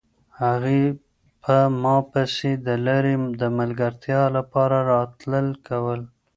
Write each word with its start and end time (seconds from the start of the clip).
هغې 0.41 0.81
په 1.43 1.55
ما 1.81 1.97
پسې 2.11 2.51
د 2.67 2.67
لارې 2.85 3.15
د 3.41 3.43
ملګرتیا 3.59 4.21
لپاره 4.37 4.77
راتلل 4.91 5.47
کول. 5.67 6.01